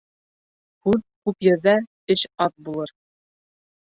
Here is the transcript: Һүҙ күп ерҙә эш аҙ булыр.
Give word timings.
Һүҙ 0.87 1.01
күп 1.29 1.45
ерҙә 1.49 1.75
эш 2.15 2.25
аҙ 2.47 2.57
булыр. 2.69 2.95